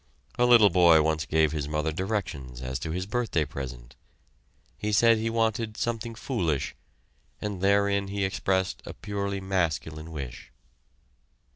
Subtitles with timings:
[0.39, 3.95] A little boy once gave his mother directions as to his birthday present
[4.75, 6.73] he said he wanted "something foolish"
[7.39, 10.51] and therein he expressed a purely masculine wish.